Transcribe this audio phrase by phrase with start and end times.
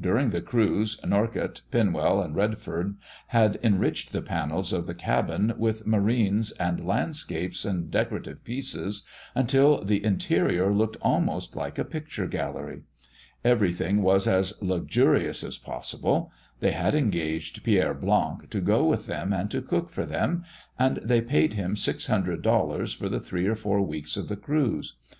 [0.00, 5.88] During the cruise, Norcott, Pinwell, and Redfern had enriched the panels of the cabin with
[5.88, 9.02] marines and landscapes and decorative pieces
[9.34, 12.82] until the interior looked almost like a picture gallery.
[13.44, 16.30] Everything was as luxurious as possible.
[16.60, 20.44] They had engaged Pierre Blanc to go with them and to cook for them,
[20.78, 24.36] and they paid him six hundred dollars for the three or four weeks of the
[24.36, 24.94] cruise.